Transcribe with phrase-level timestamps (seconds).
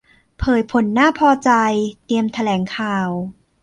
[0.39, 1.51] เผยผลน่าพอใจ
[2.05, 3.07] เตรียมแถลงข่าว